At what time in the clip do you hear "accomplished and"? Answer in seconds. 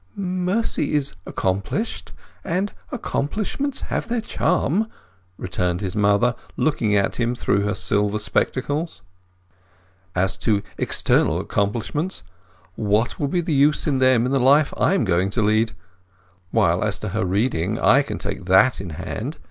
1.27-2.73